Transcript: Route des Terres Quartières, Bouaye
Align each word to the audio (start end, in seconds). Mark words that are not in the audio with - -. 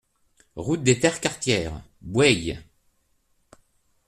Route 0.55 0.81
des 0.81 0.99
Terres 0.99 1.21
Quartières, 1.21 1.79
Bouaye 2.01 2.57